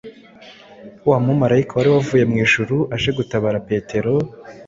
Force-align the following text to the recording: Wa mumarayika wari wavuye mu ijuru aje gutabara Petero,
Wa 1.09 1.17
mumarayika 1.25 1.73
wari 1.75 1.89
wavuye 1.95 2.23
mu 2.31 2.35
ijuru 2.45 2.75
aje 2.95 3.09
gutabara 3.17 3.57
Petero, 3.69 4.13